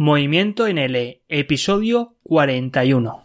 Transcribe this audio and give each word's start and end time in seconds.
Movimiento 0.00 0.68
en 0.68 0.78
L, 0.78 1.24
episodio 1.28 2.14
41. 2.22 3.24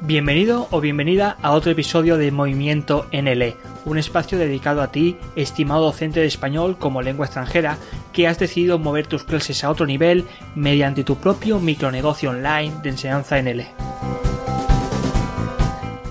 Bienvenido 0.00 0.66
o 0.72 0.80
bienvenida 0.80 1.36
a 1.40 1.52
otro 1.52 1.70
episodio 1.70 2.16
de 2.16 2.32
Movimiento 2.32 3.06
NL, 3.12 3.54
un 3.84 3.96
espacio 3.96 4.38
dedicado 4.38 4.82
a 4.82 4.90
ti, 4.90 5.16
estimado 5.36 5.84
docente 5.84 6.18
de 6.18 6.26
español 6.26 6.78
como 6.80 7.00
lengua 7.00 7.26
extranjera, 7.26 7.78
que 8.12 8.26
has 8.26 8.40
decidido 8.40 8.80
mover 8.80 9.06
tus 9.06 9.22
clases 9.22 9.62
a 9.62 9.70
otro 9.70 9.86
nivel 9.86 10.24
mediante 10.56 11.04
tu 11.04 11.14
propio 11.14 11.60
micronegocio 11.60 12.30
online 12.30 12.74
de 12.82 12.88
enseñanza 12.88 13.40
NL. 13.40 13.68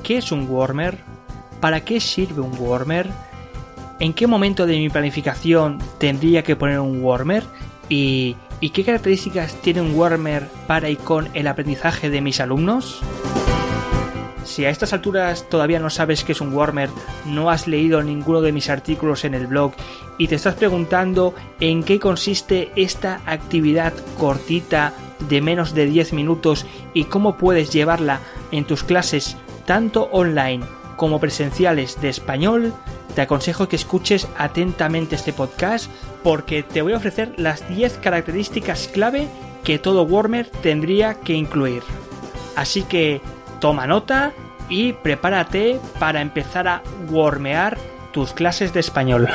¿Qué 0.01 0.19
es 0.19 0.31
un 0.31 0.49
warmer? 0.49 0.99
¿Para 1.59 1.83
qué 1.83 1.99
sirve 1.99 2.39
un 2.39 2.57
warmer? 2.57 3.26
¿En 3.99 4.13
qué 4.13 4.27
momento 4.27 4.67
de 4.67 4.77
mi 4.77 4.89
planificación 4.89 5.79
tendría 5.97 6.43
que 6.43 6.55
poner 6.55 6.79
un 6.79 7.03
warmer? 7.03 7.43
¿Y, 7.89 8.35
qué 8.61 8.83
características 8.83 9.55
tiene 9.61 9.81
un 9.81 9.95
warmer 9.95 10.47
para 10.67 10.89
y 10.89 10.97
con 10.97 11.29
el 11.33 11.47
aprendizaje 11.47 12.11
de 12.11 12.21
mis 12.21 12.39
alumnos? 12.39 13.01
Si 14.43 14.65
a 14.65 14.69
estas 14.69 14.93
alturas 14.93 15.49
todavía 15.49 15.79
no 15.79 15.89
sabes 15.89 16.23
qué 16.23 16.33
es 16.33 16.41
un 16.41 16.53
warmer, 16.53 16.89
no 17.25 17.49
has 17.49 17.67
leído 17.67 18.03
ninguno 18.03 18.41
de 18.41 18.51
mis 18.51 18.69
artículos 18.69 19.25
en 19.25 19.33
el 19.33 19.47
blog 19.47 19.73
y 20.19 20.27
te 20.27 20.35
estás 20.35 20.55
preguntando 20.55 21.33
en 21.59 21.83
qué 21.83 21.99
consiste 21.99 22.71
esta 22.75 23.21
actividad 23.25 23.93
cortita 24.17 24.93
de 25.27 25.41
menos 25.41 25.73
de 25.73 25.87
10 25.87 26.13
minutos 26.13 26.67
y 26.93 27.05
cómo 27.05 27.35
puedes 27.35 27.71
llevarla 27.71 28.21
en 28.51 28.63
tus 28.65 28.83
clases 28.83 29.37
tanto 29.65 30.03
online 30.11 30.63
como 30.95 31.19
presenciales 31.19 31.99
de 32.01 32.09
español, 32.09 32.73
te 33.17 33.23
aconsejo 33.23 33.67
que 33.67 33.77
escuches 33.77 34.27
atentamente 34.37 35.15
este 35.15 35.33
podcast 35.33 35.89
porque 36.23 36.61
te 36.61 36.83
voy 36.83 36.93
a 36.93 36.97
ofrecer 36.97 37.33
las 37.37 37.67
10 37.67 37.97
características 37.97 38.87
clave 38.89 39.27
que 39.63 39.79
todo 39.79 40.03
Warmer 40.03 40.47
tendría 40.61 41.15
que 41.15 41.33
incluir. 41.33 41.81
Así 42.55 42.83
que 42.83 43.19
toma 43.59 43.87
nota 43.87 44.33
y 44.69 44.93
prepárate 44.93 45.79
para 45.97 46.21
empezar 46.21 46.67
a 46.67 46.83
warmear 47.09 47.79
tus 48.13 48.33
clases 48.33 48.71
de 48.71 48.81
español. 48.81 49.27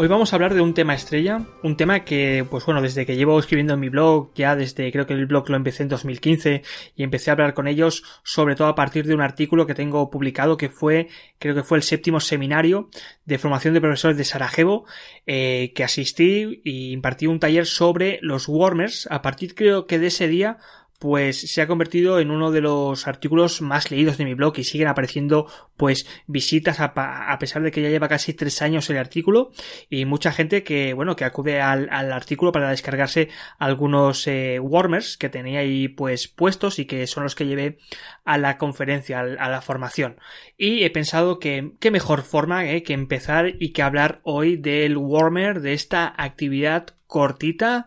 Hoy 0.00 0.06
vamos 0.06 0.32
a 0.32 0.36
hablar 0.36 0.54
de 0.54 0.60
un 0.60 0.74
tema 0.74 0.94
estrella, 0.94 1.44
un 1.64 1.76
tema 1.76 2.04
que, 2.04 2.46
pues 2.48 2.64
bueno, 2.64 2.80
desde 2.80 3.04
que 3.04 3.16
llevo 3.16 3.36
escribiendo 3.36 3.74
en 3.74 3.80
mi 3.80 3.88
blog, 3.88 4.32
ya 4.32 4.54
desde 4.54 4.92
creo 4.92 5.08
que 5.08 5.14
el 5.14 5.26
blog 5.26 5.50
lo 5.50 5.56
empecé 5.56 5.82
en 5.82 5.88
2015 5.88 6.62
y 6.94 7.02
empecé 7.02 7.30
a 7.30 7.32
hablar 7.32 7.52
con 7.52 7.66
ellos, 7.66 8.04
sobre 8.22 8.54
todo 8.54 8.68
a 8.68 8.76
partir 8.76 9.08
de 9.08 9.14
un 9.14 9.22
artículo 9.22 9.66
que 9.66 9.74
tengo 9.74 10.08
publicado 10.08 10.56
que 10.56 10.68
fue, 10.68 11.08
creo 11.40 11.56
que 11.56 11.64
fue 11.64 11.78
el 11.78 11.82
séptimo 11.82 12.20
seminario 12.20 12.90
de 13.24 13.38
formación 13.38 13.74
de 13.74 13.80
profesores 13.80 14.16
de 14.16 14.22
Sarajevo, 14.22 14.86
eh, 15.26 15.72
que 15.74 15.82
asistí 15.82 16.60
y 16.62 16.92
impartí 16.92 17.26
un 17.26 17.40
taller 17.40 17.66
sobre 17.66 18.20
los 18.22 18.46
warmers. 18.46 19.08
A 19.10 19.20
partir 19.20 19.56
creo 19.56 19.88
que 19.88 19.98
de 19.98 20.06
ese 20.06 20.28
día 20.28 20.58
pues 20.98 21.40
se 21.40 21.62
ha 21.62 21.66
convertido 21.66 22.18
en 22.18 22.30
uno 22.30 22.50
de 22.50 22.60
los 22.60 23.06
artículos 23.06 23.62
más 23.62 23.90
leídos 23.90 24.18
de 24.18 24.24
mi 24.24 24.34
blog 24.34 24.58
y 24.58 24.64
siguen 24.64 24.88
apareciendo 24.88 25.46
pues 25.76 26.06
visitas 26.26 26.80
a, 26.80 27.38
pesar 27.38 27.62
de 27.62 27.70
que 27.70 27.82
ya 27.82 27.88
lleva 27.88 28.08
casi 28.08 28.34
tres 28.34 28.62
años 28.62 28.90
el 28.90 28.98
artículo 28.98 29.52
y 29.88 30.04
mucha 30.06 30.32
gente 30.32 30.64
que 30.64 30.94
bueno 30.94 31.14
que 31.14 31.24
acude 31.24 31.60
al, 31.60 31.88
artículo 32.12 32.50
para 32.50 32.70
descargarse 32.70 33.28
algunos 33.58 34.26
eh, 34.26 34.58
warmers 34.60 35.16
que 35.16 35.28
tenía 35.28 35.60
ahí 35.60 35.88
pues 35.88 36.26
puestos 36.26 36.78
y 36.78 36.86
que 36.86 37.06
son 37.06 37.22
los 37.22 37.36
que 37.36 37.46
llevé 37.46 37.78
a 38.24 38.36
la 38.36 38.58
conferencia 38.58 39.20
a, 39.20 39.48
la 39.48 39.62
formación. 39.62 40.16
Y 40.56 40.84
he 40.84 40.90
pensado 40.90 41.38
que 41.38 41.72
qué 41.80 41.90
mejor 41.90 42.22
forma 42.22 42.68
eh, 42.68 42.82
que 42.82 42.92
empezar 42.92 43.54
y 43.58 43.70
que 43.72 43.82
hablar 43.82 44.20
hoy 44.24 44.56
del 44.56 44.96
warmer 44.96 45.60
de 45.60 45.74
esta 45.74 46.12
actividad 46.16 46.94
cortita 47.06 47.86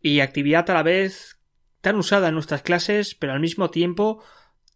y 0.00 0.20
actividad 0.20 0.70
a 0.70 0.74
la 0.74 0.82
vez 0.82 1.38
tan 1.84 1.96
usada 1.96 2.28
en 2.28 2.34
nuestras 2.34 2.62
clases, 2.62 3.14
pero 3.14 3.34
al 3.34 3.40
mismo 3.40 3.68
tiempo 3.68 4.24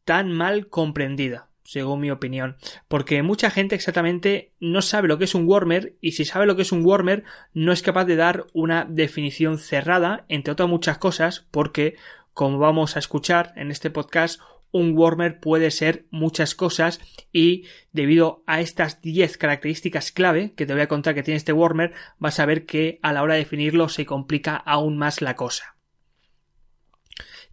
tan 0.04 0.30
mal 0.30 0.68
comprendida, 0.68 1.48
según 1.64 2.00
mi 2.00 2.10
opinión, 2.10 2.58
porque 2.86 3.22
mucha 3.22 3.50
gente 3.50 3.74
exactamente 3.74 4.52
no 4.60 4.82
sabe 4.82 5.08
lo 5.08 5.16
que 5.16 5.24
es 5.24 5.34
un 5.34 5.46
warmer 5.46 5.96
y 6.02 6.12
si 6.12 6.26
sabe 6.26 6.44
lo 6.44 6.54
que 6.54 6.62
es 6.62 6.70
un 6.70 6.84
warmer 6.84 7.24
no 7.54 7.72
es 7.72 7.80
capaz 7.80 8.04
de 8.04 8.16
dar 8.16 8.46
una 8.52 8.84
definición 8.84 9.56
cerrada, 9.56 10.26
entre 10.28 10.52
otras 10.52 10.68
muchas 10.68 10.98
cosas, 10.98 11.48
porque, 11.50 11.96
como 12.34 12.58
vamos 12.58 12.94
a 12.94 12.98
escuchar 12.98 13.54
en 13.56 13.70
este 13.70 13.88
podcast, 13.88 14.38
un 14.70 14.92
warmer 14.94 15.40
puede 15.40 15.70
ser 15.70 16.04
muchas 16.10 16.54
cosas 16.54 17.00
y 17.32 17.64
debido 17.90 18.42
a 18.46 18.60
estas 18.60 19.00
10 19.00 19.38
características 19.38 20.12
clave 20.12 20.52
que 20.54 20.66
te 20.66 20.74
voy 20.74 20.82
a 20.82 20.88
contar 20.88 21.14
que 21.14 21.22
tiene 21.22 21.38
este 21.38 21.54
warmer, 21.54 21.94
vas 22.18 22.38
a 22.38 22.44
ver 22.44 22.66
que 22.66 22.98
a 23.02 23.14
la 23.14 23.22
hora 23.22 23.32
de 23.32 23.40
definirlo 23.40 23.88
se 23.88 24.04
complica 24.04 24.56
aún 24.56 24.98
más 24.98 25.22
la 25.22 25.36
cosa. 25.36 25.77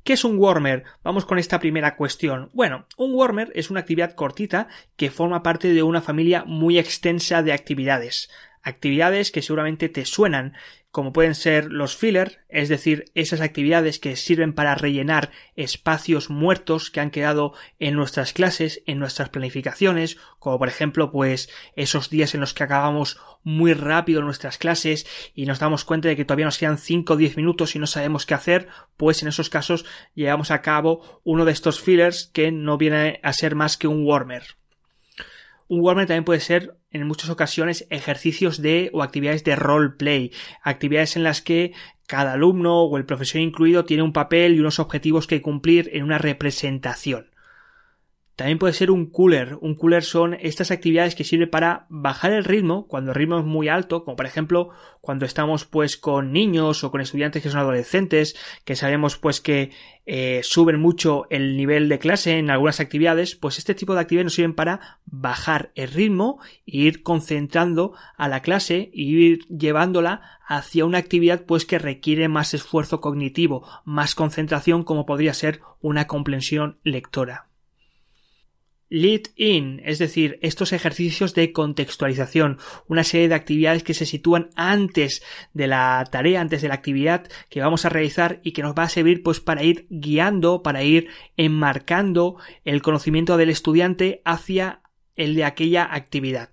¿Qué 0.03 0.14
es 0.14 0.24
un 0.24 0.38
warmer? 0.38 0.84
Vamos 1.03 1.26
con 1.26 1.40
esta 1.40 1.59
primera 1.59 1.96
cuestión. 1.96 2.52
Bueno, 2.53 2.86
un 2.96 3.16
warmer 3.16 3.52
es 3.56 3.72
una 3.72 3.80
actividad 3.80 4.14
cortita 4.14 4.68
que 4.96 5.09
forma 5.09 5.42
parte 5.42 5.74
de 5.74 5.81
una 5.81 6.02
familia 6.02 6.44
muy 6.46 6.78
extensa 6.78 7.42
de 7.42 7.53
actividades. 7.53 8.30
Actividades 8.68 9.30
que 9.30 9.44
seguramente 9.44 9.90
te 9.90 10.06
suenan, 10.06 10.56
como 10.90 11.14
pueden 11.14 11.36
ser 11.36 11.72
los 11.72 11.96
filler, 11.96 12.40
es 12.50 12.68
decir, 12.68 13.06
esas 13.14 13.42
actividades 13.42 14.00
que 14.00 14.16
sirven 14.16 14.53
para 14.53 14.74
rellenar 14.74 15.30
espacios 15.56 16.31
muertos 16.31 16.90
que 16.90 17.00
han 17.00 17.12
quedado 17.12 17.53
en 17.78 17.94
nuestras 17.94 18.34
clases, 18.34 18.81
en 18.88 18.98
nuestras 18.98 19.30
planificaciones, 19.30 20.18
como 20.40 20.58
por 20.58 20.68
ejemplo, 20.68 21.12
pues 21.12 21.48
esos 21.76 22.09
días 22.09 22.34
en 22.34 22.42
los 22.42 22.56
que 22.56 22.64
acabamos 22.64 23.20
muy 23.44 23.74
rápido 23.74 24.24
nuestras 24.24 24.58
clases 24.58 25.06
y 25.36 25.46
nos 25.46 25.59
damos 25.59 25.86
cuenta 25.86 26.08
de 26.08 26.16
que 26.16 26.26
todavía 26.26 26.46
nos 26.46 26.58
quedan 26.58 26.80
5 26.80 27.14
o 27.14 27.18
10 27.18 27.38
minutos 27.38 27.76
y 27.76 27.80
no 27.80 27.86
sabemos 27.86 28.26
qué 28.26 28.34
hacer, 28.34 28.68
pues 28.97 29.22
en 29.22 29.28
esos 29.28 29.52
casos 29.52 29.86
llevamos 30.16 30.50
a 30.50 30.64
cabo 30.64 31.22
uno 31.24 31.46
de 31.46 31.52
estos 31.52 31.82
fillers 31.82 32.32
que 32.34 32.52
no 32.52 32.80
viene 32.80 33.20
a 33.22 33.32
ser 33.32 33.53
más 33.53 33.78
que 33.78 33.88
un 33.88 34.03
warmer. 34.08 34.56
Un 35.68 35.82
warmer 35.82 36.06
también 36.06 36.26
puede 36.26 36.40
ser 36.40 36.78
en 37.02 37.08
muchas 37.08 37.30
ocasiones 37.30 37.88
ejercicios 37.90 38.62
de 38.62 38.90
o 38.94 39.04
actividades 39.04 39.44
de 39.44 39.56
roleplay, 39.56 40.32
actividades 40.64 41.16
en 41.16 41.24
las 41.24 41.42
que 41.42 41.74
cada 42.08 42.34
alumno 42.34 42.84
o 42.84 42.98
el 42.98 43.06
profesor 43.06 43.42
incluido 43.42 43.86
tiene 43.86 44.04
un 44.04 44.14
papel 44.14 44.56
y 44.56 44.60
unos 44.60 44.80
objetivos 44.80 45.28
que 45.28 45.42
cumplir 45.42 45.90
en 45.94 46.04
una 46.04 46.18
representación. 46.18 47.28
También 48.35 48.59
puede 48.59 48.73
ser 48.73 48.91
un 48.91 49.06
cooler. 49.06 49.57
Un 49.62 49.75
cooler 49.75 50.03
son 50.03 50.34
estas 50.34 50.69
actividades 50.69 51.16
que 51.16 51.23
sirven 51.23 51.50
para 51.50 51.85
bajar 51.88 52.34
el 52.34 52.44
ritmo 52.44 52.85
cuando 52.85 53.12
el 53.12 53.16
ritmo 53.16 53.40
es 53.40 53.46
muy 53.46 53.69
alto, 53.69 54.03
como 54.03 54.18
por 54.18 54.25
ejemplo 54.25 54.72
cuando 55.00 55.25
estamos 55.25 55.63
pues 55.63 55.96
con 55.96 56.34
niños 56.34 56.84
o 56.84 56.91
con 56.91 57.00
estudiantes 57.00 57.41
que 57.41 57.50
son 57.50 57.62
adolescentes, 57.62 58.35
que 58.66 58.75
sabemos 58.75 59.18
pues 59.18 59.40
que 59.40 59.72
eh, 60.06 60.41
suben 60.44 60.81
mucho 60.81 61.28
el 61.29 61.56
nivel 61.56 61.88
de 61.88 61.97
clase 61.97 62.38
en 62.38 62.50
algunas 62.50 62.81
actividades, 62.81 63.35
pues 63.35 63.57
este 63.57 63.73
tipo 63.73 63.94
de 63.94 64.01
actividades 64.01 64.25
nos 64.25 64.34
sirven 64.34 64.53
para 64.53 65.00
bajar 65.06 65.72
el 65.75 65.88
ritmo 65.88 66.40
e 66.66 66.78
ir 66.78 67.03
concentrando 67.03 67.93
a 68.17 68.28
la 68.28 68.41
clase 68.41 68.91
e 68.93 69.02
ir 69.02 69.47
llevándola 69.47 70.22
hacia 70.46 70.85
una 70.85 70.97
actividad 70.97 71.46
pues 71.46 71.66
que 71.66 71.79
requiere 71.79 72.28
más 72.28 72.53
esfuerzo 72.53 72.99
cognitivo, 72.99 73.66
más 73.85 74.14
concentración 74.14 74.84
como 74.84 75.05
podría 75.05 75.34
ser 75.34 75.61
una 75.79 76.05
comprensión 76.05 76.79
lectora. 76.84 77.47
Lead 78.96 79.24
in, 79.36 79.82
es 79.84 80.00
decir, 80.00 80.40
estos 80.42 80.72
ejercicios 80.72 81.34
de 81.34 81.52
contextualización, 81.52 82.59
una 82.88 83.03
serie 83.03 83.28
de 83.28 83.36
actividades 83.36 83.84
que 83.84 83.94
se 83.94 84.06
sitúan 84.06 84.52
antes 84.56 85.22
de 85.53 85.68
la 85.68 86.08
tarea, 86.09 86.40
antes 86.40 86.62
de 86.62 86.70
la 86.70 86.76
actividad 86.76 87.28
que 87.50 87.59
vamos 87.59 87.84
a 87.84 87.90
realizar 87.90 88.40
y 88.42 88.53
que 88.53 88.62
nos 88.62 88.74
va 88.74 88.84
a 88.84 88.90
servir 88.90 89.22
pues 89.22 89.42
para 89.42 89.64
ir 89.64 89.86
guiando, 89.90 90.64
para 90.64 90.84
ir 90.84 91.09
enmarcando 91.36 92.38
el 92.64 92.82
conocimiento 92.82 93.36
del 93.36 93.50
estudiante 93.50 94.22
hacia 94.24 94.82
el 95.18 95.36
de 95.36 95.44
aquella 95.44 95.94
actividad. 95.94 96.52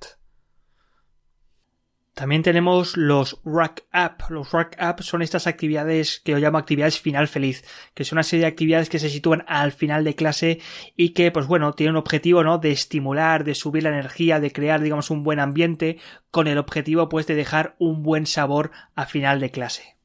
También 2.14 2.42
tenemos 2.42 2.98
los 2.98 3.40
Rack 3.42 3.84
Up. 3.94 4.30
Los 4.30 4.52
Rack 4.52 4.76
Up 4.80 5.02
son 5.02 5.22
estas 5.22 5.46
actividades 5.46 6.20
que 6.20 6.32
yo 6.32 6.38
llamo 6.38 6.58
actividades 6.58 7.00
final 7.00 7.26
feliz, 7.26 7.64
que 7.94 8.04
son 8.04 8.16
una 8.16 8.22
serie 8.22 8.44
de 8.44 8.50
actividades 8.50 8.90
que 8.90 8.98
se 8.98 9.08
sitúan 9.08 9.44
al 9.48 9.72
final 9.72 10.04
de 10.04 10.14
clase 10.14 10.60
y 10.94 11.10
que, 11.10 11.30
pues 11.30 11.46
bueno, 11.46 11.72
tienen 11.72 11.94
un 11.94 12.00
objetivo, 12.00 12.44
¿no? 12.44 12.58
De 12.58 12.70
estimular, 12.70 13.44
de 13.44 13.54
subir 13.54 13.84
la 13.84 13.88
energía, 13.88 14.40
de 14.40 14.52
crear, 14.52 14.82
digamos, 14.82 15.10
un 15.10 15.22
buen 15.22 15.40
ambiente, 15.40 15.98
con 16.30 16.48
el 16.48 16.58
objetivo, 16.58 17.08
pues, 17.08 17.26
de 17.26 17.34
dejar 17.34 17.76
un 17.78 18.02
buen 18.02 18.26
sabor 18.26 18.72
a 18.94 19.06
final 19.06 19.40
de 19.40 19.50
clase. 19.50 19.96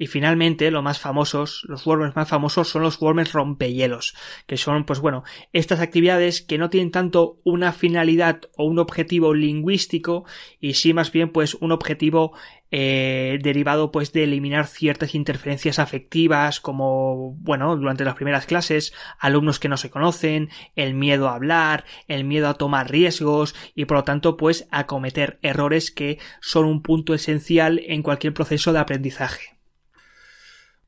Y 0.00 0.06
finalmente, 0.06 0.70
los 0.70 0.82
más 0.82 0.98
famosos, 0.98 1.62
los 1.68 1.84
Wormers 1.84 2.16
más 2.16 2.26
famosos 2.26 2.68
son 2.68 2.80
los 2.80 2.98
Wormers 3.02 3.34
rompehielos, 3.34 4.14
que 4.46 4.56
son, 4.56 4.86
pues 4.86 4.98
bueno, 4.98 5.24
estas 5.52 5.80
actividades 5.80 6.40
que 6.40 6.56
no 6.56 6.70
tienen 6.70 6.90
tanto 6.90 7.38
una 7.44 7.72
finalidad 7.72 8.40
o 8.56 8.64
un 8.64 8.78
objetivo 8.78 9.34
lingüístico, 9.34 10.24
y 10.58 10.72
sí 10.72 10.94
más 10.94 11.12
bien, 11.12 11.28
pues, 11.32 11.52
un 11.52 11.70
objetivo 11.70 12.32
eh, 12.70 13.38
derivado 13.42 13.92
pues 13.92 14.10
de 14.14 14.24
eliminar 14.24 14.68
ciertas 14.68 15.14
interferencias 15.14 15.78
afectivas 15.78 16.60
como 16.60 17.34
bueno 17.34 17.76
durante 17.76 18.04
las 18.04 18.14
primeras 18.14 18.46
clases 18.46 18.94
alumnos 19.18 19.58
que 19.58 19.68
no 19.68 19.76
se 19.76 19.90
conocen 19.90 20.50
el 20.76 20.94
miedo 20.94 21.28
a 21.28 21.34
hablar 21.34 21.84
el 22.06 22.22
miedo 22.22 22.48
a 22.48 22.54
tomar 22.54 22.88
riesgos 22.88 23.56
y 23.74 23.86
por 23.86 23.96
lo 23.96 24.04
tanto 24.04 24.36
pues 24.36 24.68
a 24.70 24.86
cometer 24.86 25.40
errores 25.42 25.90
que 25.90 26.20
son 26.40 26.64
un 26.64 26.80
punto 26.80 27.12
esencial 27.12 27.80
en 27.84 28.04
cualquier 28.04 28.34
proceso 28.34 28.72
de 28.72 28.78
aprendizaje 28.78 29.59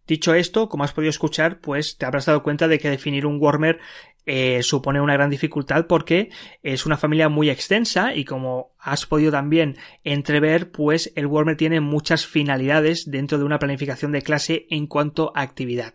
Dicho 0.07 0.35
esto, 0.35 0.69
como 0.69 0.85
has 0.85 0.93
podido 0.93 1.11
escuchar, 1.11 1.61
pues 1.61 1.97
te 1.97 2.07
habrás 2.07 2.27
dado 2.27 2.43
cuenta 2.43 2.67
de 2.67 2.79
que 2.79 2.91
definir 2.91 3.25
un 3.25 3.41
Wormer 3.41 3.79
eh, 4.27 4.63
supone 4.63 5.01
una 5.01 5.15
gran 5.15 5.31
dificultad 5.31 5.87
porque 5.87 6.31
es 6.63 6.87
una 6.87 6.97
familia 6.97 7.29
muy 7.29 7.51
extensa 7.51 8.15
y 8.15 8.25
como 8.25 8.73
has 8.79 9.07
podido 9.07 9.33
también 9.33 9.77
entrever, 10.05 10.71
pues 10.71 11.13
el 11.17 11.27
Wormer 11.27 11.57
tiene 11.57 11.81
muchas 11.81 12.27
finalidades 12.27 13.11
dentro 13.11 13.39
de 13.39 13.45
una 13.45 13.59
planificación 13.59 14.13
de 14.13 14.23
clase 14.23 14.67
en 14.71 14.87
cuanto 14.87 15.33
a 15.35 15.43
actividad. 15.43 15.95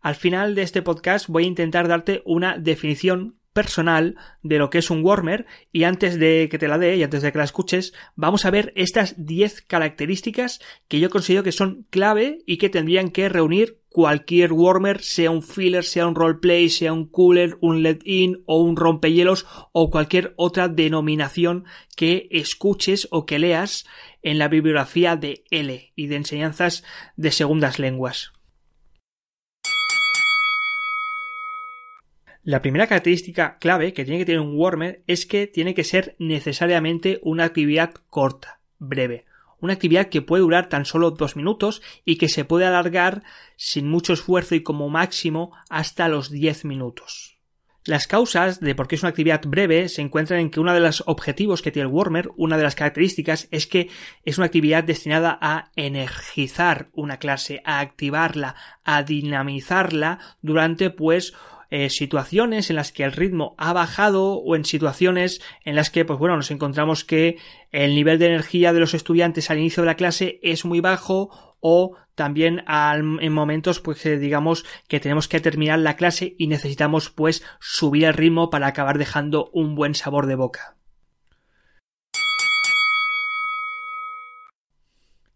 Al 0.00 0.14
final 0.14 0.54
de 0.54 0.62
este 0.62 0.82
podcast 0.82 1.28
voy 1.28 1.44
a 1.44 1.48
intentar 1.48 1.88
darte 1.88 2.22
una 2.24 2.58
definición 2.58 3.36
personal 3.56 4.16
de 4.42 4.58
lo 4.58 4.68
que 4.68 4.76
es 4.76 4.90
un 4.90 5.02
warmer 5.02 5.46
y 5.72 5.84
antes 5.84 6.18
de 6.18 6.48
que 6.50 6.58
te 6.58 6.68
la 6.68 6.76
dé 6.76 6.96
y 6.96 7.02
antes 7.02 7.22
de 7.22 7.32
que 7.32 7.38
la 7.38 7.44
escuches 7.44 7.94
vamos 8.14 8.44
a 8.44 8.50
ver 8.50 8.74
estas 8.76 9.14
10 9.16 9.62
características 9.62 10.60
que 10.88 11.00
yo 11.00 11.08
considero 11.08 11.42
que 11.42 11.52
son 11.52 11.86
clave 11.88 12.42
y 12.44 12.58
que 12.58 12.68
tendrían 12.68 13.08
que 13.10 13.30
reunir 13.30 13.80
cualquier 13.88 14.52
warmer 14.52 15.02
sea 15.02 15.30
un 15.30 15.42
filler, 15.42 15.82
sea 15.82 16.06
un 16.06 16.14
roleplay, 16.14 16.68
sea 16.68 16.92
un 16.92 17.06
cooler, 17.06 17.56
un 17.62 17.82
let-in 17.82 18.42
o 18.44 18.60
un 18.60 18.76
rompehielos 18.76 19.46
o 19.72 19.90
cualquier 19.90 20.34
otra 20.36 20.68
denominación 20.68 21.64
que 21.96 22.28
escuches 22.30 23.08
o 23.10 23.24
que 23.24 23.38
leas 23.38 23.86
en 24.22 24.38
la 24.38 24.48
bibliografía 24.48 25.16
de 25.16 25.44
L 25.50 25.92
y 25.96 26.06
de 26.08 26.16
enseñanzas 26.16 26.84
de 27.16 27.30
segundas 27.32 27.78
lenguas. 27.78 28.35
La 32.46 32.62
primera 32.62 32.86
característica 32.86 33.58
clave 33.58 33.92
que 33.92 34.04
tiene 34.04 34.20
que 34.20 34.24
tener 34.24 34.40
un 34.40 34.56
warmer 34.56 35.02
es 35.08 35.26
que 35.26 35.48
tiene 35.48 35.74
que 35.74 35.82
ser 35.82 36.14
necesariamente 36.20 37.18
una 37.24 37.42
actividad 37.42 37.92
corta, 38.08 38.60
breve. 38.78 39.24
Una 39.58 39.72
actividad 39.72 40.10
que 40.10 40.22
puede 40.22 40.42
durar 40.42 40.68
tan 40.68 40.84
solo 40.84 41.10
dos 41.10 41.34
minutos 41.34 41.82
y 42.04 42.18
que 42.18 42.28
se 42.28 42.44
puede 42.44 42.64
alargar 42.64 43.24
sin 43.56 43.88
mucho 43.88 44.12
esfuerzo 44.12 44.54
y 44.54 44.62
como 44.62 44.88
máximo 44.88 45.50
hasta 45.68 46.06
los 46.06 46.30
diez 46.30 46.64
minutos. 46.64 47.36
Las 47.84 48.06
causas 48.06 48.60
de 48.60 48.76
por 48.76 48.86
qué 48.86 48.94
es 48.94 49.02
una 49.02 49.10
actividad 49.10 49.42
breve 49.44 49.88
se 49.88 50.02
encuentran 50.02 50.38
en 50.38 50.50
que 50.50 50.60
uno 50.60 50.72
de 50.72 50.78
los 50.78 51.02
objetivos 51.06 51.62
que 51.62 51.72
tiene 51.72 51.88
el 51.88 51.94
Warmer, 51.94 52.30
una 52.36 52.56
de 52.56 52.62
las 52.62 52.76
características, 52.76 53.48
es 53.50 53.66
que 53.66 53.90
es 54.24 54.38
una 54.38 54.46
actividad 54.46 54.84
destinada 54.84 55.36
a 55.40 55.72
energizar 55.74 56.90
una 56.92 57.18
clase, 57.18 57.60
a 57.64 57.80
activarla, 57.80 58.54
a 58.84 59.02
dinamizarla 59.02 60.20
durante 60.42 60.90
pues 60.90 61.34
eh, 61.70 61.90
situaciones 61.90 62.70
en 62.70 62.76
las 62.76 62.92
que 62.92 63.04
el 63.04 63.12
ritmo 63.12 63.54
ha 63.58 63.72
bajado 63.72 64.34
o 64.34 64.56
en 64.56 64.64
situaciones 64.64 65.40
en 65.64 65.76
las 65.76 65.90
que, 65.90 66.04
pues 66.04 66.18
bueno, 66.18 66.36
nos 66.36 66.50
encontramos 66.50 67.04
que 67.04 67.38
el 67.72 67.94
nivel 67.94 68.18
de 68.18 68.26
energía 68.26 68.72
de 68.72 68.80
los 68.80 68.94
estudiantes 68.94 69.50
al 69.50 69.58
inicio 69.58 69.82
de 69.82 69.88
la 69.88 69.96
clase 69.96 70.38
es 70.42 70.64
muy 70.64 70.80
bajo 70.80 71.56
o 71.60 71.96
también 72.14 72.64
en 72.68 73.32
momentos 73.32 73.80
pues 73.80 74.02
digamos 74.02 74.64
que 74.88 75.00
tenemos 75.00 75.28
que 75.28 75.40
terminar 75.40 75.78
la 75.78 75.96
clase 75.96 76.34
y 76.38 76.46
necesitamos 76.46 77.10
pues 77.10 77.42
subir 77.60 78.04
el 78.04 78.14
ritmo 78.14 78.50
para 78.50 78.68
acabar 78.68 78.98
dejando 78.98 79.50
un 79.52 79.74
buen 79.74 79.94
sabor 79.94 80.26
de 80.26 80.36
boca. 80.36 80.76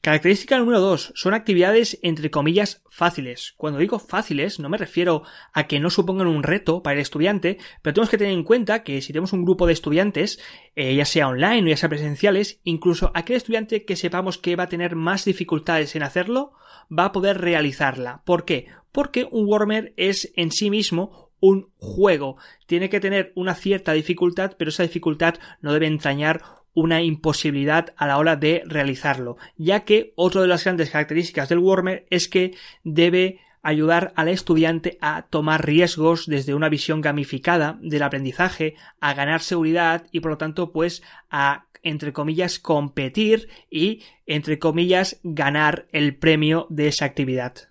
Característica 0.03 0.57
número 0.57 0.81
2. 0.81 1.13
Son 1.15 1.35
actividades 1.35 1.99
entre 2.03 2.31
comillas 2.31 2.83
fáciles. 2.89 3.53
Cuando 3.59 3.81
digo 3.81 3.99
fáciles 3.99 4.59
no 4.59 4.71
me 4.71 4.79
refiero 4.79 5.25
a 5.53 5.67
que 5.67 5.79
no 5.79 5.91
supongan 5.91 6.27
un 6.27 6.43
reto 6.43 6.83
para 6.83 6.95
el 6.95 7.03
estudiante, 7.03 7.59
pero 7.83 7.93
tenemos 7.93 8.09
que 8.09 8.17
tener 8.17 8.33
en 8.33 8.45
cuenta 8.45 8.83
que 8.83 9.03
si 9.03 9.13
tenemos 9.13 9.35
un 9.35 9.45
grupo 9.45 9.67
de 9.67 9.75
estudiantes, 9.75 10.41
eh, 10.75 10.95
ya 10.95 11.05
sea 11.05 11.29
online 11.29 11.65
o 11.65 11.69
ya 11.69 11.77
sea 11.77 11.91
presenciales, 11.91 12.61
incluso 12.65 13.13
aquel 13.15 13.37
estudiante 13.37 13.85
que 13.85 13.95
sepamos 13.95 14.39
que 14.39 14.57
va 14.57 14.65
a 14.65 14.69
tener 14.71 14.97
más 14.97 15.27
dificultades 15.27 15.95
en 15.95 16.03
hacerlo, 16.03 16.53
va 16.91 17.05
a 17.05 17.13
poder 17.13 17.39
realizarla. 17.39 18.23
¿Por 18.25 18.47
qué? 18.47 18.69
Porque 18.93 19.29
un 19.31 19.47
Warmer 19.47 19.93
es 19.99 20.33
en 20.35 20.51
sí 20.51 20.71
mismo 20.71 21.31
un 21.41 21.73
juego. 21.77 22.37
Tiene 22.67 22.89
que 22.89 23.01
tener 23.01 23.33
una 23.35 23.55
cierta 23.55 23.93
dificultad, 23.93 24.53
pero 24.59 24.71
esa 24.71 24.83
dificultad 24.83 25.35
no 25.61 25.73
debe 25.75 25.87
entrañar 25.87 26.43
una 26.75 27.03
imposibilidad 27.03 27.95
a 27.97 28.07
la 28.07 28.19
hora 28.19 28.37
de 28.37 28.63
realizarlo, 28.67 29.37
ya 29.57 29.85
que 29.85 30.13
otra 30.17 30.43
de 30.43 30.49
las 30.49 30.65
grandes 30.65 30.91
características 30.91 31.49
del 31.49 31.59
Warmer 31.59 32.07
es 32.11 32.29
que 32.29 32.55
debe 32.85 33.41
ayudar 33.63 34.13
al 34.17 34.29
estudiante 34.29 34.99
a 35.01 35.27
tomar 35.29 35.67
riesgos 35.67 36.27
desde 36.27 36.55
una 36.55 36.69
visión 36.69 37.01
gamificada 37.01 37.79
del 37.83 38.03
aprendizaje, 38.03 38.75
a 39.01 39.15
ganar 39.15 39.41
seguridad 39.41 40.07
y 40.13 40.21
por 40.21 40.33
lo 40.33 40.39
tanto 40.39 40.73
pues 40.73 41.03
a 41.31 41.67
entre 41.83 42.13
comillas 42.13 42.59
competir 42.59 43.49
y 43.71 44.03
entre 44.27 44.59
comillas 44.59 45.19
ganar 45.23 45.87
el 45.93 46.17
premio 46.17 46.67
de 46.71 46.89
esa 46.89 47.07
actividad. 47.07 47.71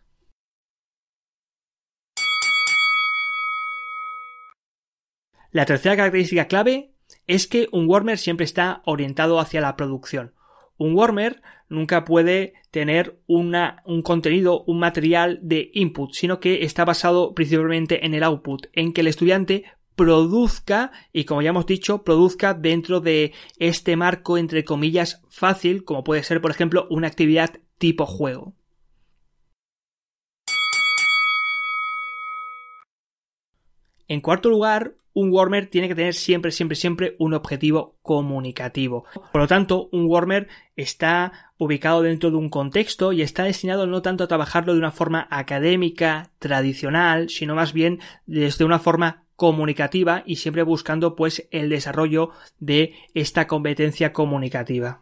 La 5.51 5.65
tercera 5.65 5.95
característica 5.95 6.47
clave 6.47 6.91
es 7.27 7.47
que 7.47 7.67
un 7.71 7.87
warmer 7.87 8.17
siempre 8.17 8.43
está 8.43 8.81
orientado 8.85 9.39
hacia 9.39 9.61
la 9.61 9.75
producción. 9.75 10.33
Un 10.77 10.95
warmer 10.95 11.41
nunca 11.67 12.05
puede 12.05 12.53
tener 12.71 13.19
una, 13.27 13.83
un 13.85 14.01
contenido, 14.01 14.63
un 14.63 14.79
material 14.79 15.39
de 15.41 15.71
input, 15.73 16.13
sino 16.13 16.39
que 16.39 16.63
está 16.63 16.85
basado 16.85 17.33
principalmente 17.33 18.05
en 18.05 18.13
el 18.13 18.23
output, 18.23 18.67
en 18.73 18.93
que 18.93 19.01
el 19.01 19.07
estudiante 19.07 19.65
produzca 19.95 20.91
y 21.11 21.25
como 21.25 21.41
ya 21.41 21.49
hemos 21.49 21.65
dicho, 21.65 22.03
produzca 22.03 22.53
dentro 22.53 23.01
de 23.01 23.33
este 23.57 23.97
marco 23.97 24.37
entre 24.37 24.63
comillas 24.63 25.21
fácil, 25.29 25.83
como 25.83 26.05
puede 26.05 26.23
ser 26.23 26.39
por 26.39 26.51
ejemplo 26.51 26.87
una 26.89 27.07
actividad 27.07 27.59
tipo 27.77 28.05
juego. 28.05 28.53
En 34.07 34.21
cuarto 34.21 34.49
lugar, 34.49 34.95
un 35.19 35.31
warmer 35.33 35.67
tiene 35.67 35.89
que 35.89 35.95
tener 35.95 36.13
siempre, 36.13 36.51
siempre, 36.51 36.77
siempre 36.77 37.15
un 37.19 37.33
objetivo 37.33 37.97
comunicativo. 38.01 39.03
Por 39.33 39.41
lo 39.41 39.47
tanto, 39.47 39.89
un 39.91 40.05
warmer 40.07 40.47
está 40.77 41.51
ubicado 41.57 42.01
dentro 42.01 42.31
de 42.31 42.37
un 42.37 42.47
contexto 42.47 43.11
y 43.11 43.21
está 43.21 43.43
destinado 43.43 43.85
no 43.85 44.01
tanto 44.01 44.23
a 44.23 44.27
trabajarlo 44.27 44.73
de 44.73 44.79
una 44.79 44.91
forma 44.91 45.27
académica, 45.29 46.31
tradicional, 46.39 47.29
sino 47.29 47.53
más 47.53 47.73
bien 47.73 47.99
desde 48.27 48.63
una 48.63 48.79
forma 48.79 49.25
comunicativa 49.35 50.23
y 50.25 50.37
siempre 50.37 50.63
buscando 50.63 51.15
pues 51.15 51.47
el 51.51 51.69
desarrollo 51.69 52.31
de 52.59 52.93
esta 53.13 53.45
competencia 53.47 54.13
comunicativa. 54.13 55.01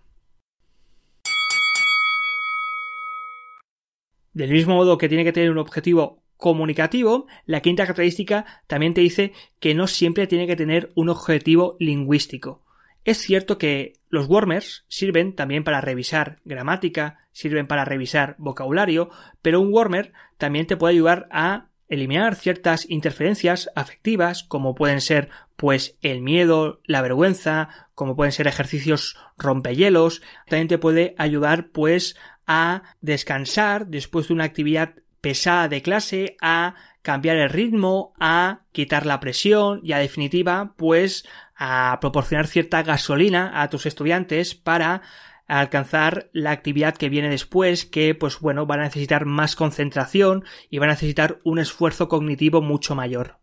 Del 4.34 4.52
mismo 4.52 4.76
modo 4.76 4.98
que 4.98 5.10
tiene 5.10 5.24
que 5.24 5.34
tener 5.34 5.52
un 5.52 5.58
objetivo 5.60 6.24
comunicativo, 6.38 7.27
la 7.46 7.62
quinta 7.62 7.84
característica 7.84 8.46
también 8.67 8.94
te 8.94 9.01
dice 9.01 9.34
que 9.60 9.75
no 9.75 9.88
siempre 9.88 10.27
tiene 10.27 10.48
que 10.48 10.56
tener 10.56 10.91
un 10.96 11.10
objetivo 11.10 11.75
lingüístico. 11.79 12.63
Es 13.03 13.20
cierto 13.20 13.58
que 13.58 13.94
los 14.10 14.27
warmers 14.27 14.86
sirven 14.88 15.34
también 15.34 15.63
para 15.63 15.82
revisar 15.82 16.39
gramática, 16.46 17.20
sirven 17.32 17.65
para 17.65 17.86
revisar 17.86 18.36
vocabulario, 18.38 19.10
pero 19.41 19.62
un 19.62 19.74
warmer 19.74 20.13
también 20.38 20.67
te 20.67 20.77
puede 20.77 20.94
ayudar 20.94 21.27
a 21.32 21.70
eliminar 21.88 22.36
ciertas 22.36 22.89
interferencias 22.89 23.70
afectivas, 23.75 24.44
como 24.44 24.75
pueden 24.75 25.01
ser 25.01 25.29
pues 25.56 25.98
el 26.01 26.22
miedo, 26.22 26.82
la 26.86 27.01
vergüenza, 27.01 27.70
como 27.96 28.15
pueden 28.15 28.32
ser 28.32 28.48
ejercicios 28.48 29.15
rompehielos, 29.38 30.22
también 30.48 30.67
te 30.67 30.77
puede 30.77 31.15
ayudar 31.17 31.70
pues 31.70 32.17
a 32.46 32.84
descansar 33.01 33.88
después 33.88 34.27
de 34.27 34.34
una 34.34 34.44
actividad 34.44 34.96
pesada 35.28 35.68
de 35.68 35.82
clase, 35.82 36.38
a 36.40 36.76
cambiar 37.02 37.36
el 37.36 37.50
ritmo, 37.50 38.14
a 38.18 38.62
quitar 38.72 39.06
la 39.06 39.20
presión 39.20 39.82
y 39.84 39.92
a 39.92 39.98
definitiva, 39.98 40.74
pues 40.78 41.28
a 41.54 41.98
proporcionar 42.00 42.48
cierta 42.48 42.82
gasolina 42.82 43.62
a 43.62 43.70
tus 43.70 43.86
estudiantes 43.86 44.56
para 44.56 45.02
alcanzar 45.46 46.30
la 46.32 46.52
actividad 46.52 46.96
que 46.96 47.10
viene 47.10 47.28
después, 47.28 47.84
que 47.86 48.16
pues 48.16 48.40
bueno, 48.40 48.66
van 48.66 48.80
a 48.80 48.84
necesitar 48.84 49.26
más 49.26 49.58
concentración 49.58 50.46
y 50.70 50.78
van 50.78 50.92
a 50.92 50.94
necesitar 50.94 51.40
un 51.44 51.60
esfuerzo 51.60 52.08
cognitivo 52.08 52.62
mucho 52.62 52.96
mayor. 52.96 53.38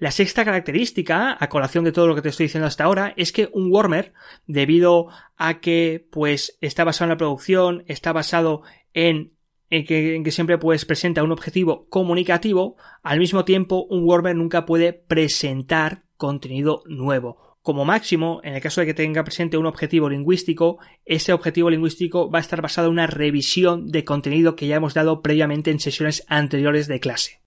La 0.00 0.10
sexta 0.10 0.46
característica, 0.46 1.36
a 1.38 1.48
colación 1.50 1.84
de 1.84 1.92
todo 1.92 2.06
lo 2.06 2.14
que 2.14 2.22
te 2.22 2.30
estoy 2.30 2.44
diciendo 2.46 2.66
hasta 2.66 2.84
ahora, 2.84 3.12
es 3.18 3.32
que 3.32 3.50
un 3.52 3.70
warmer, 3.70 4.14
debido 4.46 5.08
a 5.36 5.60
que 5.60 6.08
pues 6.10 6.56
está 6.62 6.84
basado 6.84 7.04
en 7.04 7.10
la 7.10 7.18
producción, 7.18 7.84
está 7.86 8.10
basado 8.14 8.62
en, 8.94 9.34
que, 9.68 10.16
en 10.16 10.24
que, 10.24 10.30
siempre 10.30 10.56
pues 10.56 10.86
presenta 10.86 11.22
un 11.22 11.32
objetivo 11.32 11.86
comunicativo, 11.90 12.76
al 13.02 13.18
mismo 13.18 13.44
tiempo 13.44 13.84
un 13.90 14.04
warmer 14.04 14.34
nunca 14.34 14.64
puede 14.64 14.94
presentar 14.94 16.04
contenido 16.16 16.82
nuevo. 16.86 17.58
Como 17.60 17.84
máximo, 17.84 18.40
en 18.42 18.54
el 18.54 18.62
caso 18.62 18.80
de 18.80 18.86
que 18.86 18.94
tenga 18.94 19.22
presente 19.22 19.58
un 19.58 19.66
objetivo 19.66 20.08
lingüístico, 20.08 20.78
ese 21.04 21.34
objetivo 21.34 21.68
lingüístico 21.68 22.30
va 22.30 22.38
a 22.38 22.40
estar 22.40 22.62
basado 22.62 22.86
en 22.86 22.92
una 22.92 23.06
revisión 23.06 23.90
de 23.90 24.06
contenido 24.06 24.56
que 24.56 24.66
ya 24.66 24.76
hemos 24.76 24.94
dado 24.94 25.20
previamente 25.20 25.70
en 25.70 25.78
sesiones 25.78 26.24
anteriores 26.26 26.88
de 26.88 27.00
clase. 27.00 27.40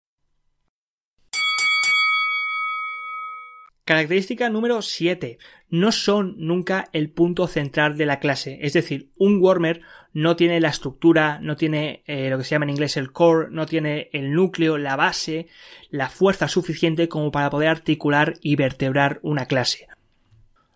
Característica 3.85 4.49
número 4.49 4.81
7. 4.81 5.37
No 5.69 5.91
son 5.91 6.35
nunca 6.37 6.87
el 6.93 7.09
punto 7.09 7.47
central 7.47 7.97
de 7.97 8.05
la 8.05 8.19
clase. 8.19 8.59
Es 8.61 8.71
decir, 8.71 9.09
un 9.17 9.41
warmer 9.41 9.81
no 10.13 10.37
tiene 10.37 10.61
la 10.61 10.69
estructura, 10.69 11.39
no 11.41 11.57
tiene 11.57 12.03
eh, 12.05 12.29
lo 12.29 12.37
que 12.37 12.45
se 12.45 12.51
llama 12.51 12.65
en 12.65 12.69
inglés 12.69 12.95
el 12.95 13.11
core, 13.11 13.49
no 13.51 13.65
tiene 13.65 14.09
el 14.13 14.31
núcleo, 14.31 14.77
la 14.77 14.95
base, 14.95 15.47
la 15.89 16.09
fuerza 16.09 16.47
suficiente 16.47 17.09
como 17.09 17.31
para 17.31 17.49
poder 17.49 17.67
articular 17.67 18.35
y 18.41 18.55
vertebrar 18.55 19.19
una 19.21 19.47
clase. 19.47 19.87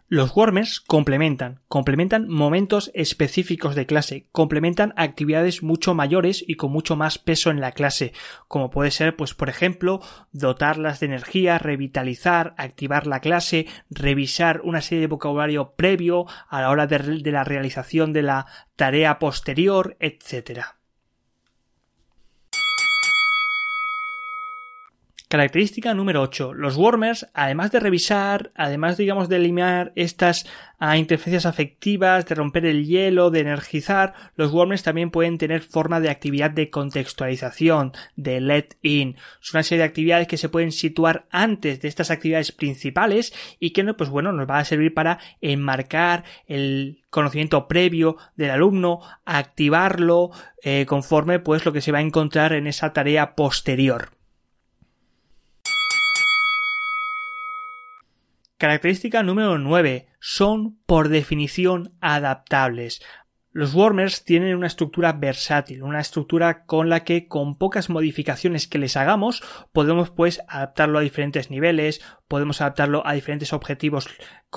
Los 0.10 0.34
warmers 0.38 0.80
complementan, 0.80 1.60
complementan 1.68 2.30
momentos 2.30 2.92
específicos 2.94 3.76
de 3.76 3.86
clase, 3.86 4.30
complementan 4.32 4.94
actividades 4.96 5.64
mucho 5.64 5.96
mayores 5.96 6.46
y 6.48 6.56
con 6.56 6.72
mucho 6.72 6.96
más 6.96 7.18
peso 7.18 7.52
en 7.52 7.60
la 7.60 7.74
clase, 7.74 8.14
como 8.48 8.70
puede 8.70 8.92
ser, 8.92 9.18
pues, 9.18 9.34
por 9.34 9.50
ejemplo, 9.50 10.00
dotarlas 10.32 11.02
de 11.02 11.08
energía, 11.08 11.58
revitalizar, 11.58 12.56
activar 12.58 13.06
la 13.06 13.20
clase, 13.20 13.68
revisar 13.90 14.62
una 14.64 14.80
serie 14.80 15.02
de 15.02 15.08
vocabulario 15.08 15.74
previo 15.74 16.26
a 16.48 16.62
la 16.62 16.70
hora 16.70 16.88
de, 16.88 17.30
la 17.30 17.44
realización 17.44 18.14
de 18.14 18.22
la 18.22 18.46
tarea 18.78 19.20
posterior, 19.20 19.98
etc. 20.00 20.77
Característica 25.30 25.94
número 25.94 26.22
8. 26.22 26.54
Los 26.54 26.78
warmers, 26.78 27.28
además 27.34 27.70
de 27.74 27.82
revisar, 27.82 28.54
además 28.56 28.96
digamos 28.96 29.28
de 29.28 29.36
eliminar 29.36 29.92
estas 29.96 30.48
ah, 30.80 30.96
interferencias 30.96 31.46
afectivas, 31.46 32.26
de 32.26 32.36
romper 32.36 32.66
el 32.66 32.86
hielo, 32.86 33.30
de 33.30 33.42
energizar, 33.42 34.14
los 34.38 34.54
warmers 34.54 34.84
también 34.84 35.12
pueden 35.12 35.38
tener 35.38 35.64
forma 35.64 36.00
de 36.00 36.10
actividad 36.10 36.52
de 36.52 36.70
contextualización, 36.70 37.92
de 38.16 38.40
let 38.40 38.78
in. 38.82 39.18
Son 39.42 39.58
una 39.58 39.64
serie 39.64 39.80
de 39.80 39.90
actividades 39.90 40.30
que 40.30 40.38
se 40.38 40.48
pueden 40.48 40.72
situar 40.72 41.28
antes 41.30 41.82
de 41.82 41.90
estas 41.90 42.10
actividades 42.10 42.54
principales 42.54 43.34
y 43.60 43.72
que 43.72 43.84
pues 43.96 44.10
bueno, 44.10 44.32
nos 44.32 44.50
va 44.50 44.60
a 44.60 44.66
servir 44.66 44.94
para 44.94 45.20
enmarcar 45.42 46.24
el 46.46 47.02
conocimiento 47.10 47.68
previo 47.68 48.16
del 48.38 48.52
alumno, 48.52 49.02
activarlo 49.26 50.32
eh, 50.64 50.86
conforme 50.88 51.40
pues 51.40 51.66
lo 51.66 51.74
que 51.74 51.82
se 51.82 51.92
va 51.92 51.98
a 51.98 52.02
encontrar 52.02 52.54
en 52.54 52.66
esa 52.66 52.94
tarea 52.94 53.36
posterior. 53.36 54.17
Característica 58.58 59.22
número 59.22 59.60
9. 59.60 60.08
Son 60.20 60.80
por 60.88 61.10
definición 61.10 61.92
adaptables. 62.02 63.04
Los 63.52 63.76
warmers 63.76 64.24
tienen 64.24 64.56
una 64.56 64.66
estructura 64.66 65.14
versátil, 65.14 65.84
una 65.84 66.00
estructura 66.00 66.66
con 66.66 66.90
la 66.90 67.04
que 67.04 67.28
con 67.28 67.56
pocas 67.60 67.92
modificaciones 67.92 68.68
que 68.68 68.80
les 68.80 68.98
hagamos 68.98 69.44
podemos 69.74 70.10
pues 70.10 70.42
adaptarlo 70.48 70.98
a 70.98 71.04
diferentes 71.04 71.52
niveles, 71.52 72.02
podemos 72.28 72.60
adaptarlo 72.62 73.06
a 73.06 73.14
diferentes 73.14 73.54
objetivos 73.54 74.08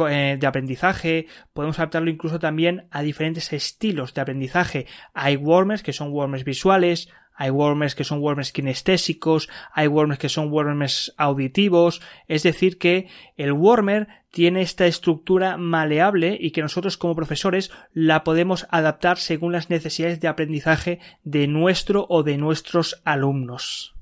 eh, 0.09 0.38
de 0.40 0.47
aprendizaje, 0.47 1.26
podemos 1.52 1.78
adaptarlo 1.78 2.09
incluso 2.09 2.38
también 2.38 2.88
a 2.90 3.02
diferentes 3.02 3.52
estilos 3.52 4.14
de 4.14 4.23
aprendizaje. 4.23 4.87
Hay 5.12 5.37
warmers 5.37 5.83
que 5.83 5.92
son 5.92 6.11
warmers 6.11 6.45
visuales, 6.45 7.11
hay 7.40 7.49
warmers 7.49 7.94
que 7.94 8.04
son 8.04 8.20
warmers 8.20 8.52
kinestésicos, 8.52 9.49
hay 9.73 9.87
warmers 9.87 10.20
que 10.20 10.28
son 10.28 10.52
warmers 10.52 11.14
auditivos, 11.16 12.02
es 12.28 12.42
decir 12.42 12.76
que 12.76 13.09
el 13.38 13.52
warmer 13.52 14.09
tiene 14.30 14.61
esta 14.61 14.87
estructura 14.87 15.56
maleable 15.56 16.37
y 16.38 16.50
que 16.50 16.61
nosotros 16.61 16.99
como 16.99 17.16
profesores 17.16 17.70
la 17.94 18.25
podemos 18.25 18.66
adaptar 18.70 19.16
según 19.16 19.52
las 19.52 19.70
necesidades 19.70 20.20
de 20.20 20.28
aprendizaje 20.28 21.00
de 21.25 21.47
nuestro 21.47 22.04
o 22.11 22.23
de 22.23 22.37
nuestros 22.37 23.00
alumnos. 23.06 23.94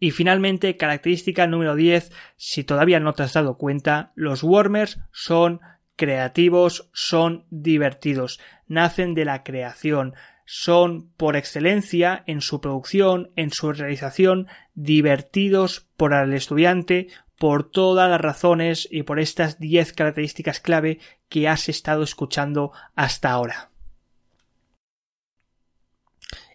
Y 0.00 0.10
finalmente, 0.10 0.76
característica 0.76 1.46
número 1.46 1.76
10, 1.76 2.10
si 2.36 2.64
todavía 2.64 2.98
no 2.98 3.12
te 3.12 3.22
has 3.22 3.32
dado 3.32 3.58
cuenta, 3.58 4.10
los 4.16 4.42
warmers 4.42 4.98
son 5.12 5.60
creativos, 5.96 6.88
son 6.92 7.46
divertidos, 7.50 8.40
nacen 8.68 9.14
de 9.14 9.24
la 9.24 9.42
creación, 9.42 10.14
son 10.44 11.10
por 11.16 11.36
excelencia 11.36 12.22
en 12.26 12.40
su 12.40 12.60
producción, 12.60 13.32
en 13.34 13.50
su 13.50 13.72
realización, 13.72 14.46
divertidos 14.74 15.88
por 15.96 16.14
el 16.14 16.32
estudiante, 16.32 17.08
por 17.38 17.68
todas 17.70 18.08
las 18.08 18.20
razones 18.20 18.88
y 18.90 19.02
por 19.02 19.18
estas 19.20 19.58
10 19.58 19.92
características 19.92 20.60
clave 20.60 21.00
que 21.28 21.48
has 21.48 21.68
estado 21.68 22.02
escuchando 22.02 22.72
hasta 22.94 23.30
ahora. 23.30 23.70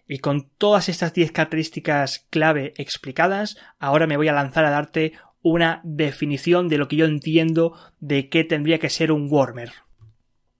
Y 0.08 0.18
con 0.18 0.50
todas 0.58 0.88
estas 0.88 1.14
10 1.14 1.32
características 1.32 2.26
clave 2.30 2.74
explicadas, 2.76 3.56
ahora 3.78 4.06
me 4.06 4.16
voy 4.16 4.28
a 4.28 4.32
lanzar 4.32 4.64
a 4.64 4.70
darte 4.70 5.12
una 5.42 5.80
definición 5.84 6.68
de 6.68 6.78
lo 6.78 6.88
que 6.88 6.96
yo 6.96 7.04
entiendo 7.04 7.76
de 8.00 8.28
qué 8.28 8.44
tendría 8.44 8.78
que 8.78 8.90
ser 8.90 9.12
un 9.12 9.26
warmer. 9.30 9.72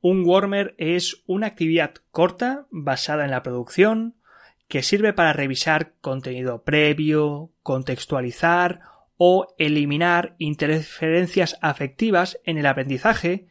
Un 0.01 0.25
warmer 0.27 0.75
es 0.79 1.23
una 1.27 1.47
actividad 1.47 1.95
corta 2.11 2.67
basada 2.71 3.25
en 3.25 3.31
la 3.31 3.43
producción 3.43 4.17
que 4.67 4.83
sirve 4.83 5.13
para 5.13 5.33
revisar 5.33 5.95
contenido 6.01 6.65
previo, 6.65 7.53
contextualizar 7.63 8.81
o 9.17 9.55
eliminar 9.59 10.35
interferencias 10.39 11.57
afectivas 11.61 12.41
en 12.45 12.59
el 12.59 12.67
aprendizaje 12.67 13.47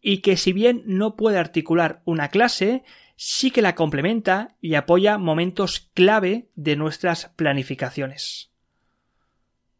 y 0.00 0.18
que 0.18 0.36
si 0.36 0.52
bien 0.52 0.82
no 0.86 1.16
puede 1.16 1.38
articular 1.38 2.02
una 2.04 2.28
clase, 2.28 2.84
sí 3.16 3.50
que 3.50 3.62
la 3.62 3.74
complementa 3.74 4.56
y 4.60 4.74
apoya 4.74 5.18
momentos 5.18 5.90
clave 5.94 6.50
de 6.54 6.76
nuestras 6.76 7.32
planificaciones. 7.34 8.47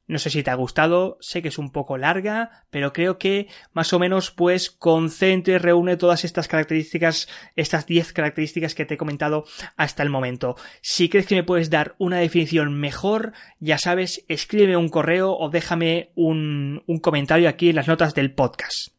No 0.08 0.18
sé 0.18 0.30
si 0.30 0.42
te 0.42 0.50
ha 0.50 0.54
gustado, 0.54 1.18
sé 1.20 1.42
que 1.42 1.48
es 1.48 1.58
un 1.58 1.70
poco 1.70 1.98
larga, 1.98 2.64
pero 2.70 2.92
creo 2.92 3.18
que 3.18 3.46
más 3.72 3.92
o 3.92 3.98
menos 3.98 4.30
pues 4.30 4.70
concentra 4.70 5.54
y 5.54 5.58
reúne 5.58 5.96
todas 5.96 6.24
estas 6.24 6.48
características, 6.48 7.28
estas 7.54 7.86
10 7.86 8.12
características 8.14 8.74
que 8.74 8.86
te 8.86 8.94
he 8.94 8.98
comentado 8.98 9.44
hasta 9.76 10.02
el 10.02 10.10
momento. 10.10 10.56
Si 10.82 11.08
crees 11.08 11.26
que 11.26 11.36
me 11.36 11.44
puedes 11.44 11.70
dar 11.70 11.94
una 11.98 12.18
definición 12.18 12.72
mejor, 12.72 13.34
ya 13.60 13.78
sabes, 13.78 14.24
escríbeme 14.28 14.76
un 14.76 14.88
correo 14.88 15.36
o 15.36 15.50
déjame 15.50 16.10
un, 16.14 16.82
un 16.86 16.98
comentario 16.98 17.48
aquí 17.48 17.68
en 17.68 17.76
las 17.76 17.86
notas 17.86 18.14
del 18.14 18.34
podcast. 18.34 18.97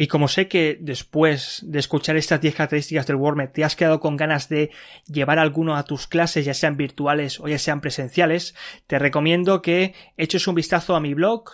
Y 0.00 0.06
como 0.06 0.28
sé 0.28 0.48
que 0.48 0.78
después 0.80 1.60
de 1.62 1.78
escuchar 1.78 2.16
estas 2.16 2.40
10 2.40 2.54
características 2.54 3.06
del 3.06 3.16
Warmer 3.16 3.52
te 3.52 3.64
has 3.64 3.76
quedado 3.76 4.00
con 4.00 4.16
ganas 4.16 4.48
de 4.48 4.70
llevar 5.06 5.38
alguno 5.38 5.76
a 5.76 5.84
tus 5.84 6.06
clases, 6.06 6.46
ya 6.46 6.54
sean 6.54 6.78
virtuales 6.78 7.38
o 7.38 7.48
ya 7.48 7.58
sean 7.58 7.82
presenciales, 7.82 8.54
te 8.86 8.98
recomiendo 8.98 9.60
que 9.60 9.92
eches 10.16 10.48
un 10.48 10.54
vistazo 10.54 10.96
a 10.96 11.00
mi 11.00 11.12
blog 11.12 11.50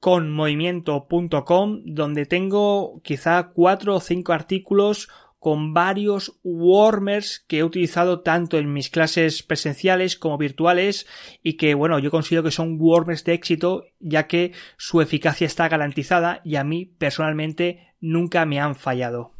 conmovimiento.com 0.00 1.82
donde 1.84 2.24
tengo 2.24 3.02
quizá 3.02 3.50
cuatro 3.54 3.96
o 3.96 4.00
cinco 4.00 4.32
artículos 4.32 5.10
con 5.44 5.74
varios 5.74 6.40
warmers 6.42 7.44
que 7.46 7.58
he 7.58 7.64
utilizado 7.64 8.22
tanto 8.22 8.56
en 8.56 8.72
mis 8.72 8.88
clases 8.88 9.42
presenciales 9.42 10.16
como 10.16 10.38
virtuales 10.38 11.06
y 11.42 11.58
que 11.58 11.74
bueno 11.74 11.98
yo 11.98 12.10
considero 12.10 12.42
que 12.42 12.50
son 12.50 12.78
warmers 12.80 13.24
de 13.24 13.34
éxito 13.34 13.84
ya 14.00 14.26
que 14.26 14.52
su 14.78 15.02
eficacia 15.02 15.46
está 15.46 15.68
garantizada 15.68 16.40
y 16.46 16.56
a 16.56 16.64
mí 16.64 16.86
personalmente 16.86 17.94
nunca 18.00 18.46
me 18.46 18.58
han 18.58 18.74
fallado. 18.74 19.34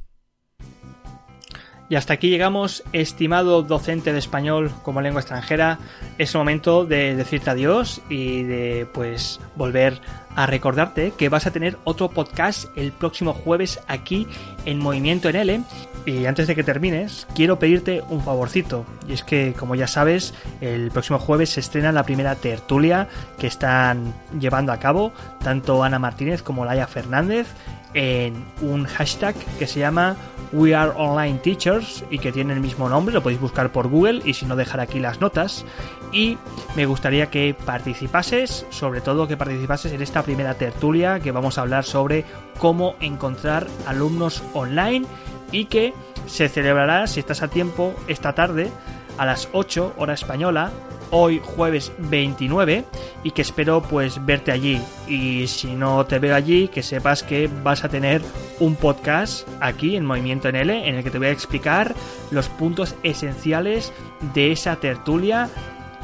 Y 1.88 1.96
hasta 1.96 2.14
aquí 2.14 2.28
llegamos, 2.28 2.82
estimado 2.92 3.62
docente 3.62 4.12
de 4.12 4.18
español 4.18 4.70
como 4.82 5.00
lengua 5.00 5.20
extranjera. 5.20 5.78
Es 6.18 6.34
momento 6.34 6.86
de 6.86 7.14
decirte 7.14 7.50
adiós 7.50 8.02
y 8.08 8.42
de 8.42 8.86
pues 8.92 9.38
volver 9.54 10.00
a 10.23 10.23
recordarte 10.36 11.12
que 11.12 11.28
vas 11.28 11.46
a 11.46 11.52
tener 11.52 11.78
otro 11.84 12.10
podcast 12.10 12.66
el 12.76 12.92
próximo 12.92 13.32
jueves 13.32 13.80
aquí 13.86 14.26
en 14.64 14.78
Movimiento 14.78 15.28
en 15.28 15.36
L. 15.36 15.60
Y 16.06 16.26
antes 16.26 16.46
de 16.46 16.54
que 16.54 16.62
termines, 16.62 17.26
quiero 17.34 17.58
pedirte 17.58 18.02
un 18.10 18.22
favorcito. 18.22 18.84
Y 19.08 19.14
es 19.14 19.22
que, 19.22 19.54
como 19.58 19.74
ya 19.74 19.86
sabes, 19.86 20.34
el 20.60 20.90
próximo 20.90 21.18
jueves 21.18 21.50
se 21.50 21.60
estrena 21.60 21.92
la 21.92 22.02
primera 22.02 22.34
tertulia 22.34 23.08
que 23.38 23.46
están 23.46 24.12
llevando 24.38 24.72
a 24.72 24.78
cabo 24.78 25.12
tanto 25.42 25.82
Ana 25.82 25.98
Martínez 25.98 26.42
como 26.42 26.64
Laia 26.64 26.86
Fernández 26.86 27.46
en 27.94 28.44
un 28.60 28.84
hashtag 28.84 29.34
que 29.58 29.66
se 29.66 29.80
llama 29.80 30.16
We 30.52 30.74
Are 30.74 30.92
Online 30.96 31.38
Teachers 31.38 32.04
y 32.10 32.18
que 32.18 32.32
tiene 32.32 32.52
el 32.52 32.60
mismo 32.60 32.88
nombre, 32.88 33.14
lo 33.14 33.22
podéis 33.22 33.40
buscar 33.40 33.72
por 33.72 33.88
Google 33.88 34.22
y 34.24 34.34
si 34.34 34.46
no 34.46 34.56
dejar 34.56 34.80
aquí 34.80 35.00
las 35.00 35.20
notas. 35.20 35.64
Y 36.12 36.38
me 36.76 36.86
gustaría 36.86 37.30
que 37.30 37.56
participases, 37.64 38.66
sobre 38.70 39.00
todo 39.00 39.26
que 39.26 39.36
participases 39.36 39.92
en 39.92 40.02
esta 40.02 40.22
primera 40.22 40.54
tertulia 40.54 41.20
que 41.20 41.32
vamos 41.32 41.58
a 41.58 41.62
hablar 41.62 41.84
sobre 41.84 42.24
cómo 42.58 42.96
encontrar 43.00 43.66
alumnos 43.86 44.42
online 44.52 45.06
y 45.50 45.66
que 45.66 45.92
se 46.26 46.48
celebrará, 46.48 47.06
si 47.06 47.20
estás 47.20 47.42
a 47.42 47.48
tiempo, 47.48 47.94
esta 48.08 48.34
tarde 48.34 48.70
a 49.18 49.26
las 49.26 49.48
8 49.52 49.94
hora 49.96 50.14
española 50.14 50.70
hoy 51.10 51.40
jueves 51.42 51.92
29 51.98 52.84
y 53.22 53.30
que 53.30 53.42
espero 53.42 53.82
pues 53.82 54.24
verte 54.24 54.50
allí 54.50 54.80
y 55.06 55.46
si 55.46 55.74
no 55.74 56.04
te 56.06 56.18
veo 56.18 56.34
allí 56.34 56.68
que 56.68 56.82
sepas 56.82 57.22
que 57.22 57.48
vas 57.62 57.84
a 57.84 57.88
tener 57.88 58.20
un 58.58 58.74
podcast 58.74 59.46
aquí 59.60 59.96
en 59.96 60.04
Movimiento 60.04 60.50
NL 60.50 60.70
en 60.70 60.96
el 60.96 61.04
que 61.04 61.10
te 61.10 61.18
voy 61.18 61.28
a 61.28 61.32
explicar 61.32 61.94
los 62.30 62.48
puntos 62.48 62.96
esenciales 63.02 63.92
de 64.34 64.52
esa 64.52 64.76
tertulia 64.76 65.48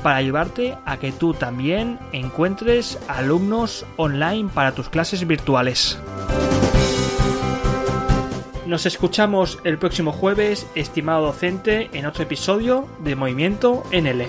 para 0.02 0.16
ayudarte 0.16 0.76
a 0.84 0.96
que 0.98 1.12
tú 1.12 1.34
también 1.34 1.98
encuentres 2.12 2.98
alumnos 3.08 3.84
online 3.96 4.48
para 4.54 4.72
tus 4.72 4.88
clases 4.88 5.26
virtuales. 5.26 5.98
Nos 8.70 8.86
escuchamos 8.86 9.58
el 9.64 9.78
próximo 9.78 10.12
jueves, 10.12 10.64
estimado 10.76 11.26
docente, 11.26 11.90
en 11.92 12.06
otro 12.06 12.22
episodio 12.22 12.88
de 13.00 13.16
Movimiento 13.16 13.82
NL. 13.90 14.28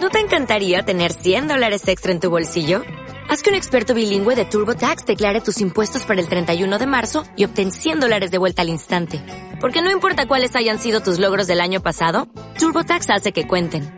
¿No 0.00 0.10
te 0.10 0.18
encantaría 0.18 0.82
tener 0.82 1.12
100 1.12 1.46
dólares 1.46 1.86
extra 1.86 2.10
en 2.10 2.18
tu 2.18 2.28
bolsillo? 2.28 2.82
Haz 3.28 3.44
que 3.44 3.50
un 3.50 3.54
experto 3.54 3.94
bilingüe 3.94 4.34
de 4.34 4.46
TurboTax 4.46 5.06
declare 5.06 5.40
tus 5.40 5.60
impuestos 5.60 6.02
para 6.02 6.20
el 6.20 6.28
31 6.28 6.76
de 6.76 6.86
marzo 6.88 7.22
y 7.36 7.44
obtén 7.44 7.70
100 7.70 8.00
dólares 8.00 8.32
de 8.32 8.38
vuelta 8.38 8.62
al 8.62 8.70
instante. 8.70 9.22
Porque 9.60 9.80
no 9.80 9.92
importa 9.92 10.26
cuáles 10.26 10.56
hayan 10.56 10.80
sido 10.80 11.02
tus 11.02 11.20
logros 11.20 11.46
del 11.46 11.60
año 11.60 11.80
pasado, 11.80 12.26
TurboTax 12.58 13.10
hace 13.10 13.30
que 13.30 13.46
cuenten. 13.46 13.97